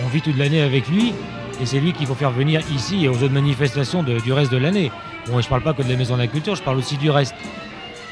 on 0.05 0.09
vit 0.09 0.21
toute 0.21 0.37
l'année 0.37 0.63
avec 0.63 0.89
lui 0.89 1.15
et 1.61 1.67
c'est 1.67 1.79
lui 1.79 1.93
qu'il 1.93 2.07
faut 2.07 2.15
faire 2.17 2.33
venir 2.33 2.61
ici 2.75 3.05
et 3.05 3.09
aux 3.09 3.15
autres 3.15 3.29
manifestations 3.29 4.03
du 4.03 4.33
reste 4.33 4.51
de 4.51 4.57
l'année. 4.57 4.91
Bon, 5.29 5.41
je 5.41 5.49
parle 5.49 5.63
pas 5.63 5.73
que 5.73 5.83
de 5.83 5.89
la 5.89 5.97
Maison 5.97 6.15
de 6.15 6.21
la 6.21 6.27
Culture, 6.27 6.55
je 6.55 6.63
parle 6.63 6.79
aussi 6.79 6.97
du 6.97 7.11
reste. 7.11 7.35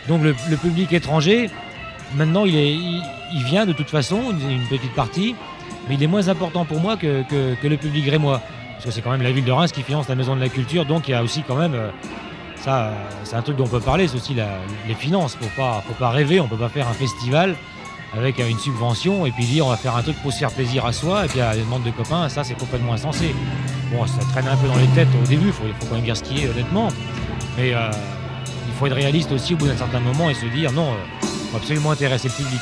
Donc 0.09 0.23
le, 0.23 0.35
public 0.57 0.93
étranger, 0.93 1.51
maintenant, 2.15 2.45
il, 2.45 3.03
vient 3.45 3.67
de 3.67 3.73
toute 3.73 3.91
façon, 3.91 4.31
une, 4.31 4.67
petite 4.69 4.95
partie, 4.95 5.35
mais 5.89 5.95
il 5.97 6.03
est 6.03 6.07
moins 6.07 6.29
important 6.29 6.65
pour 6.65 6.81
moi 6.81 6.97
que, 6.97 7.25
le 7.63 7.77
public 7.77 8.09
rémois. 8.09 8.41
Parce 8.75 8.87
que 8.87 8.91
c'est 8.93 9.03
quand 9.03 9.11
même 9.11 9.23
la 9.23 9.33
ville 9.33 9.45
de 9.45 9.53
Reims 9.53 9.73
qui 9.73 9.83
finance 9.83 10.09
la 10.09 10.15
Maison 10.15 10.37
de 10.37 10.41
la 10.41 10.49
Culture, 10.49 10.87
donc 10.87 11.09
il 11.09 11.13
y 11.13 11.15
a 11.15 11.23
aussi 11.23 11.43
quand 11.47 11.57
même... 11.57 11.75
euh, 11.75 11.91
ça, 12.57 12.93
c'est 13.25 13.37
un 13.37 13.43
truc 13.43 13.57
dont 13.57 13.65
on 13.65 13.69
peut 13.69 13.81
parler, 13.81 14.07
c'est 14.07 14.17
aussi 14.17 14.35
les 14.35 14.95
finances. 14.95 15.35
Faut 15.35 15.49
pas, 15.57 15.83
faut 15.87 15.95
pas 15.95 16.11
rêver, 16.11 16.41
on 16.41 16.47
peut 16.47 16.59
pas 16.59 16.69
faire 16.69 16.87
un 16.89 16.93
festival 16.93 17.57
avec 18.13 18.39
une 18.39 18.59
subvention 18.59 19.25
et 19.27 19.31
puis 19.31 19.45
dire 19.45 19.67
on 19.67 19.71
va 19.71 19.77
faire 19.77 19.97
un 19.97 20.03
truc 20.03 20.17
pour 20.23 20.33
se 20.33 20.39
faire 20.39 20.51
plaisir 20.51 20.85
à 20.85 20.93
soi 20.93 21.25
et 21.25 21.29
puis 21.29 21.41
à 21.41 21.57
une 21.57 21.65
bande 21.65 21.85
de 21.85 21.91
copains, 21.91 22.29
ça 22.29 22.45
c'est 22.45 22.59
complètement 22.59 22.93
insensé. 22.93 23.35
Bon, 23.91 24.07
ça 24.07 24.21
traîne 24.33 24.47
un 24.47 24.57
peu 24.57 24.69
dans 24.69 24.77
les 24.77 24.87
têtes 24.89 25.09
au 25.21 25.27
début, 25.27 25.49
il 25.49 25.53
faut, 25.53 25.65
quand 25.89 25.97
même 25.97 26.05
qui 26.05 26.45
est 26.45 26.49
honnêtement. 26.49 26.89
Mais 27.57 27.75
euh, 27.75 27.91
il 28.69 28.73
faut 28.75 28.87
être 28.87 28.95
réaliste 28.95 29.33
aussi 29.33 29.55
au 29.55 29.57
bout 29.57 29.67
d'un 29.67 29.77
certain 29.77 30.01
moment 30.01 30.31
et 30.31 30.35
se 30.35 30.47
dire 30.47 30.73
non, 30.73 30.95
il 31.23 31.29
faut 31.51 31.57
absolument 31.57 31.91
intéresser 31.91 32.29
le 32.29 32.35
public. 32.35 32.61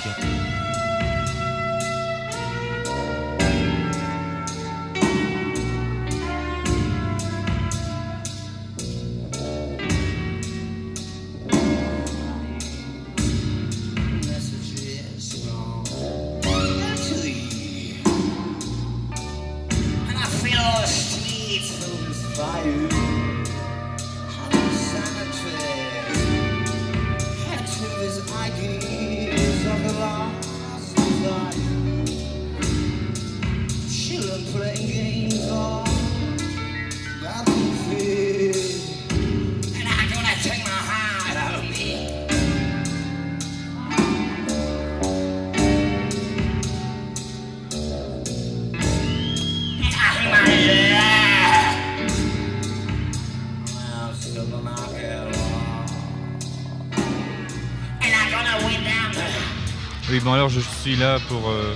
Bon 60.25 60.33
alors 60.33 60.49
je 60.49 60.61
suis 60.61 60.97
là 60.97 61.19
pour 61.29 61.49
euh, 61.49 61.75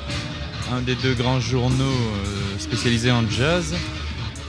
un 0.72 0.81
des 0.81 0.96
deux 0.96 1.14
grands 1.14 1.38
journaux 1.38 1.85
euh, 1.85 2.59
spécialisés 2.59 3.12
en 3.12 3.28
jazz. 3.28 3.74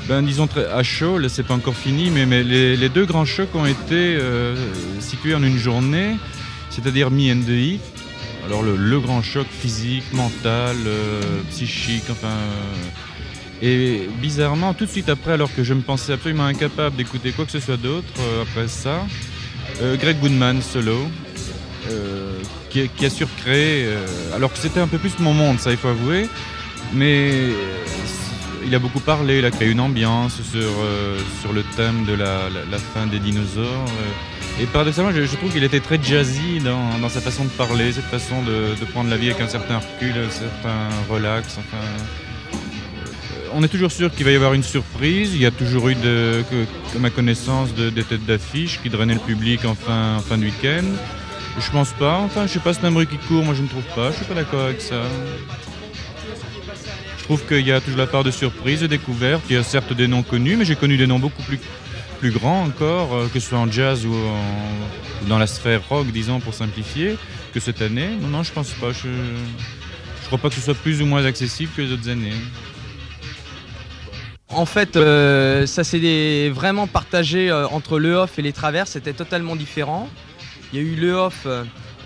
ben, 0.07 0.23
disons 0.23 0.47
très 0.47 0.65
à 0.65 0.81
chaud, 0.81 1.19
là 1.19 1.29
c'est 1.29 1.43
pas 1.43 1.53
encore 1.53 1.75
fini, 1.75 2.09
mais, 2.09 2.25
mais 2.25 2.43
les, 2.43 2.89
deux 2.89 3.05
grands 3.05 3.25
chocs 3.25 3.53
ont 3.53 3.65
été 3.65 4.15
euh, 4.15 4.55
situés 4.99 5.35
en 5.35 5.43
une 5.43 5.57
journée, 5.57 6.15
c'est-à-dire 6.71 7.11
Me 7.11 7.31
and 7.31 7.41
the. 7.41 7.79
Alors 8.45 8.63
le, 8.63 8.99
grand 8.99 9.21
choc 9.21 9.47
physique, 9.47 10.05
mental, 10.13 10.75
psychique, 11.49 12.05
enfin. 12.09 12.35
Et 13.61 14.09
bizarrement, 14.21 14.73
tout 14.73 14.85
de 14.85 14.89
suite 14.89 15.07
après, 15.07 15.33
alors 15.33 15.53
que 15.53 15.63
je 15.63 15.73
me 15.73 15.81
pensais 15.81 16.13
absolument 16.13 16.45
incapable 16.45 16.95
d'écouter 16.95 17.31
quoi 17.31 17.45
que 17.45 17.51
ce 17.51 17.59
soit 17.59 17.77
d'autre 17.77 18.19
après 18.41 18.67
ça, 18.67 19.05
Greg 19.99 20.19
Goodman 20.19 20.61
solo, 20.61 20.97
qui, 22.69 22.89
qui, 22.89 23.05
a 23.05 23.09
surcréé, 23.09 23.87
alors 24.33 24.51
que 24.51 24.57
c'était 24.57 24.79
un 24.79 24.87
peu 24.87 24.97
plus 24.97 25.19
mon 25.19 25.33
monde, 25.33 25.59
ça 25.59 25.71
il 25.71 25.77
faut 25.77 25.89
avouer, 25.89 26.27
mais 26.93 27.51
il 28.65 28.75
a 28.75 28.79
beaucoup 28.79 28.99
parlé, 28.99 29.39
il 29.39 29.45
a 29.45 29.51
créé 29.51 29.69
une 29.69 29.79
ambiance 29.79 30.41
sur, 30.41 30.61
euh, 30.61 31.19
sur 31.41 31.53
le 31.53 31.63
thème 31.75 32.05
de 32.05 32.13
la, 32.13 32.49
fin 32.93 33.07
des 33.07 33.19
dinosaures. 33.19 33.65
Euh. 33.65 34.63
et 34.63 34.65
paradoxalement, 34.65 35.11
je, 35.11 35.25
je 35.25 35.35
trouve 35.35 35.51
qu'il 35.51 35.63
était 35.63 35.79
très 35.79 36.01
jazzy 36.01 36.59
dans, 36.59 37.09
sa 37.09 37.21
façon 37.21 37.45
de 37.45 37.49
parler, 37.49 37.91
cette 37.91 38.05
façon 38.05 38.41
de, 38.43 38.85
prendre 38.91 39.09
la 39.09 39.17
vie 39.17 39.29
avec 39.29 39.41
un 39.41 39.47
certain 39.47 39.77
recul, 39.77 40.13
un 40.17 40.29
certain 40.29 40.89
relax. 41.09 41.57
Euh, 41.57 41.77
on 43.53 43.63
est 43.63 43.67
toujours 43.67 43.91
sûr 43.91 44.11
qu'il 44.11 44.25
va 44.25 44.31
y 44.31 44.35
avoir 44.35 44.53
une 44.53 44.63
surprise. 44.63 45.35
Il 45.35 45.41
y 45.41 45.45
a 45.45 45.51
toujours 45.51 45.89
eu, 45.89 45.95
de, 45.95 46.43
ma 46.99 47.09
connaissance, 47.09 47.73
des 47.73 48.03
têtes 48.03 48.25
d'affiche 48.25 48.79
qui 48.81 48.89
drainaient 48.89 49.13
le 49.13 49.19
public 49.19 49.65
en 49.65 49.75
fin, 49.75 50.17
en 50.17 50.21
fin 50.21 50.37
de 50.37 50.45
week-end. 50.45 50.85
Je 51.59 51.71
pense 51.71 51.93
pas. 51.93 52.17
Enfin, 52.17 52.47
je 52.47 52.53
sais 52.53 52.59
pas, 52.59 52.73
c'est 52.73 52.85
un 52.85 52.91
bruit 52.91 53.07
qui 53.07 53.17
court. 53.17 53.43
Moi, 53.43 53.53
je 53.53 53.61
ne 53.61 53.67
trouve 53.67 53.83
pas. 53.95 54.11
Je 54.11 54.17
suis 54.17 54.25
pas 54.25 54.33
d'accord 54.33 54.61
avec 54.61 54.81
ça. 54.81 55.01
Je 57.17 57.23
trouve 57.23 57.45
qu'il 57.45 57.65
y 57.65 57.71
a 57.71 57.79
toujours 57.79 57.99
la 57.99 58.07
part 58.07 58.23
de 58.23 58.31
surprise, 58.31 58.81
de 58.81 58.87
découverte. 58.87 59.43
Il 59.49 59.55
y 59.55 59.59
a 59.59 59.63
certes 59.63 59.93
des 59.93 60.07
noms 60.07 60.23
connus, 60.23 60.57
mais 60.57 60.65
j'ai 60.65 60.75
connu 60.75 60.97
des 60.97 61.07
noms 61.07 61.19
beaucoup 61.19 61.41
plus, 61.43 61.59
plus 62.19 62.31
grands 62.31 62.63
encore, 62.63 63.13
euh, 63.13 63.27
que 63.33 63.39
ce 63.39 63.49
soit 63.49 63.59
en 63.59 63.71
jazz 63.71 64.05
ou, 64.05 64.13
dans 65.27 65.37
la 65.37 65.47
sphère 65.47 65.87
rock, 65.87 66.07
disons, 66.07 66.39
pour 66.39 66.53
simplifier, 66.53 67.17
que 67.53 67.59
cette 67.59 67.81
année. 67.81 68.09
Non, 68.21 68.27
non, 68.27 68.43
je 68.43 68.51
pense 68.51 68.71
pas. 68.71 68.91
Je 68.91 69.07
ne 69.07 70.25
crois 70.25 70.37
pas 70.37 70.49
que 70.49 70.55
ce 70.55 70.61
soit 70.61 70.75
plus 70.75 71.01
ou 71.01 71.05
moins 71.05 71.23
accessible 71.25 71.71
que 71.75 71.81
les 71.81 71.91
autres 71.93 72.09
années. 72.09 72.33
En 74.49 74.65
fait, 74.65 74.95
euh, 74.95 75.65
ça 75.65 75.83
s'est 75.83 76.49
vraiment 76.49 76.87
partagé 76.87 77.49
euh, 77.49 77.67
entre 77.69 77.99
le 77.99 78.15
off 78.15 78.37
et 78.37 78.41
les 78.41 78.53
travers. 78.53 78.87
C'était 78.87 79.13
totalement 79.13 79.55
différent. 79.55 80.09
Il 80.73 80.77
y 80.77 80.79
a 80.79 80.91
eu 80.91 80.95
le 80.95 81.13
off 81.13 81.45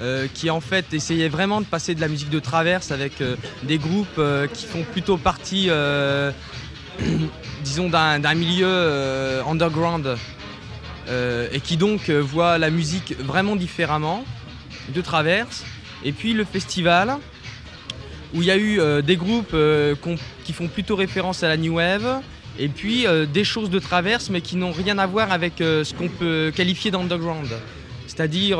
euh, 0.01 0.27
qui 0.33 0.49
en 0.49 0.59
fait 0.59 0.93
essayait 0.93 1.29
vraiment 1.29 1.61
de 1.61 1.65
passer 1.65 1.95
de 1.95 2.01
la 2.01 2.09
musique 2.09 2.29
de 2.29 2.39
traverse 2.39 2.91
avec 2.91 3.21
euh, 3.21 3.37
des 3.63 3.77
groupes 3.77 4.19
euh, 4.19 4.45
qui 4.45 4.65
font 4.65 4.83
plutôt 4.83 5.15
partie, 5.15 5.69
disons, 7.63 7.89
d'un 7.89 8.35
milieu 8.35 9.41
underground 9.47 10.17
et 11.09 11.61
qui 11.61 11.77
donc 11.77 12.09
voient 12.09 12.57
la 12.57 12.69
musique 12.69 13.15
vraiment 13.17 13.55
différemment 13.55 14.25
de 14.93 14.99
traverse. 14.99 15.63
Et 16.03 16.11
puis 16.11 16.33
le 16.33 16.43
festival 16.43 17.15
où 18.33 18.41
il 18.41 18.47
y 18.47 18.51
a 18.51 18.57
eu 18.57 18.81
des 19.01 19.15
groupes 19.15 19.55
qui 20.43 20.51
font 20.51 20.67
plutôt 20.67 20.97
référence 20.97 21.43
à 21.43 21.47
la 21.47 21.55
new 21.55 21.75
wave 21.75 22.21
et 22.59 22.67
puis 22.67 23.05
des 23.31 23.45
choses 23.45 23.69
de 23.69 23.79
traverse 23.79 24.29
mais 24.29 24.41
qui 24.41 24.57
n'ont 24.57 24.73
rien 24.73 24.97
à 24.97 25.07
voir 25.07 25.31
avec 25.31 25.53
ce 25.59 25.93
qu'on 25.93 26.09
peut 26.09 26.51
qualifier 26.53 26.91
d'underground. 26.91 27.47
C'est-à-dire 28.17 28.57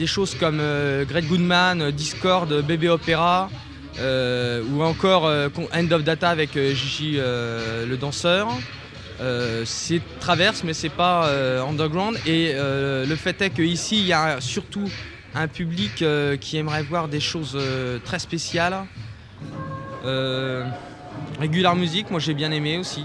des 0.00 0.06
choses 0.06 0.34
comme 0.34 0.60
euh, 0.60 1.04
Greg 1.04 1.26
Goodman, 1.26 1.82
euh, 1.82 1.90
Discord, 1.90 2.62
Bébé 2.62 2.88
Opera, 2.88 3.50
euh, 3.98 4.62
ou 4.70 4.82
encore 4.82 5.30
End 5.74 5.90
of 5.90 6.04
Data 6.04 6.30
avec 6.30 6.52
Gigi 6.54 7.18
le 7.18 7.96
danseur. 7.96 8.48
c'est 9.64 10.00
traverse, 10.20 10.62
mais 10.64 10.72
c'est 10.72 10.88
pas 10.88 11.28
underground. 11.68 12.16
Et 12.24 12.54
le 12.54 13.16
fait 13.16 13.42
est 13.42 13.50
qu'ici, 13.50 13.98
il 13.98 14.06
y 14.06 14.12
a 14.12 14.40
surtout 14.40 14.88
un 15.34 15.48
public 15.48 16.04
qui 16.40 16.56
aimerait 16.56 16.84
voir 16.84 17.08
des 17.08 17.20
choses 17.20 17.58
très 18.04 18.20
spéciales. 18.20 18.84
Regular 21.40 21.76
Music, 21.76 22.10
moi 22.10 22.20
j'ai 22.20 22.34
bien 22.34 22.52
aimé 22.52 22.78
aussi. 22.78 23.04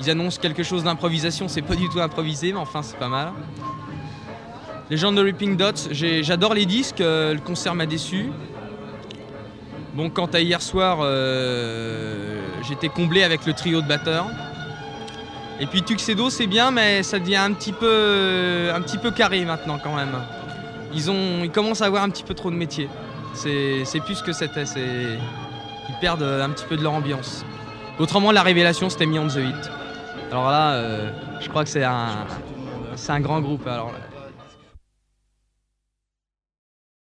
Ils 0.00 0.10
annoncent 0.10 0.40
quelque 0.40 0.62
chose 0.62 0.84
d'improvisation, 0.84 1.48
c'est 1.48 1.62
pas 1.62 1.76
du 1.76 1.88
tout 1.88 2.00
improvisé, 2.00 2.52
mais 2.52 2.58
enfin 2.58 2.82
c'est 2.82 2.98
pas 2.98 3.08
mal. 3.08 3.32
Les 4.90 4.96
gens 4.96 5.12
de 5.12 5.22
Ripping 5.22 5.56
Dots, 5.56 5.92
j'adore 5.92 6.52
les 6.52 6.66
disques, 6.66 7.00
euh, 7.00 7.32
le 7.32 7.38
concert 7.38 7.76
m'a 7.76 7.86
déçu. 7.86 8.32
Bon, 9.94 10.10
quant 10.10 10.26
à 10.26 10.40
hier 10.40 10.60
soir, 10.60 10.98
euh, 11.02 12.40
j'étais 12.68 12.88
comblé 12.88 13.22
avec 13.22 13.46
le 13.46 13.52
trio 13.52 13.82
de 13.82 13.86
batteurs. 13.86 14.26
Et 15.60 15.66
puis 15.66 15.82
Tuxedo, 15.82 16.28
c'est 16.28 16.48
bien, 16.48 16.72
mais 16.72 17.04
ça 17.04 17.20
devient 17.20 17.36
un 17.36 17.52
petit 17.52 17.72
peu, 17.72 19.10
carré 19.14 19.44
maintenant 19.44 19.78
quand 19.80 19.94
même. 19.94 20.16
Ils, 20.92 21.52
commencent 21.52 21.82
à 21.82 21.86
avoir 21.86 22.02
un 22.02 22.10
petit 22.10 22.24
peu 22.24 22.34
trop 22.34 22.50
de 22.50 22.56
métier. 22.56 22.88
C'est 23.32 24.00
plus 24.04 24.22
que 24.22 24.32
c'était. 24.32 24.64
Ils 24.74 26.00
perdent 26.00 26.24
un 26.24 26.50
petit 26.50 26.64
peu 26.68 26.76
de 26.76 26.82
leur 26.82 26.94
ambiance. 26.94 27.44
Autrement, 28.00 28.32
la 28.32 28.42
révélation, 28.42 28.90
c'était 28.90 29.06
Me 29.06 29.20
on 29.20 29.28
the 29.28 29.36
Hit. 29.36 29.70
Alors 30.32 30.50
là, 30.50 30.72
euh, 30.72 31.12
je 31.40 31.48
crois 31.48 31.62
que 31.62 31.70
c'est 31.70 31.84
un, 31.84 32.26
un 33.08 33.20
grand 33.20 33.40
groupe. 33.40 33.68